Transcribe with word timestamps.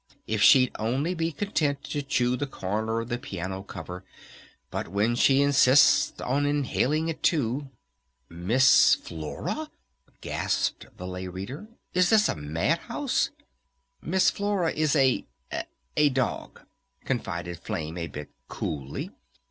If 0.25 0.41
she'd 0.41 0.71
only 0.79 1.13
be 1.13 1.31
content 1.31 1.83
to 1.83 2.01
chew 2.01 2.35
the 2.35 2.47
corner 2.47 3.01
of 3.01 3.09
the 3.09 3.19
piano 3.19 3.61
cover! 3.61 4.03
But 4.71 4.87
when 4.87 5.13
she 5.15 5.43
insists 5.43 6.19
on 6.21 6.47
inhaling 6.47 7.07
it, 7.07 7.21
too!" 7.21 7.69
"Miss 8.27 8.95
Flora?" 8.95 9.69
gasped 10.19 10.87
the 10.97 11.05
Lay 11.05 11.27
Reader. 11.27 11.67
"Is 11.93 12.09
this 12.09 12.27
a 12.27 12.35
Mad 12.35 12.79
House?" 12.79 13.29
"Miss 14.01 14.31
Flora 14.31 14.71
is 14.71 14.95
a 14.95 15.23
a 15.95 16.09
dog," 16.09 16.61
confided 17.05 17.59
Flame 17.59 17.95
a 17.99 18.07
bit 18.07 18.31
coolly. 18.47 19.11